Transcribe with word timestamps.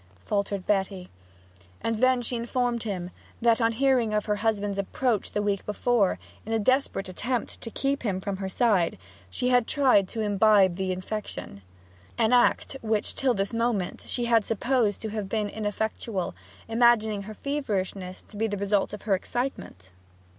faltered 0.25 0.65
Betty. 0.65 1.09
And 1.79 1.97
then 1.97 2.23
she 2.23 2.35
informed 2.35 2.81
him 2.81 3.11
that, 3.39 3.61
on 3.61 3.73
hearing 3.73 4.15
of 4.15 4.25
her 4.25 4.37
husband's 4.37 4.79
approach 4.79 5.29
the 5.33 5.43
week 5.43 5.63
before, 5.63 6.17
in 6.43 6.53
a 6.53 6.57
desperate 6.57 7.07
attempt 7.07 7.61
to 7.61 7.69
keep 7.69 8.01
him 8.01 8.19
from 8.19 8.37
her 8.37 8.49
side, 8.49 8.97
she 9.29 9.49
had 9.49 9.67
tried 9.67 10.07
to 10.07 10.21
imbibe 10.21 10.73
the 10.77 10.91
infection 10.91 11.61
an 12.17 12.33
act 12.33 12.77
which 12.81 13.13
till 13.13 13.35
this 13.35 13.53
moment 13.53 14.03
she 14.07 14.25
had 14.25 14.43
supposed 14.43 15.01
to 15.03 15.09
have 15.09 15.29
been 15.29 15.49
ineffectual, 15.49 16.33
imagining 16.67 17.21
her 17.21 17.35
feverishness 17.35 18.23
to 18.23 18.37
be 18.37 18.47
the 18.47 18.57
result 18.57 18.93
of 18.93 19.03
her 19.03 19.13
excitement. 19.13 19.91